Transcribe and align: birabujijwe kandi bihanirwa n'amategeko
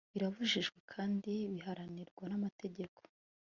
birabujijwe 0.13 0.77
kandi 0.93 1.31
bihanirwa 1.51 2.23
n'amategeko 2.27 2.99